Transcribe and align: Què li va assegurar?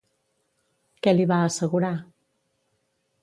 Què 1.07 1.13
li 1.17 1.27
va 1.31 1.37
assegurar? 1.51 1.93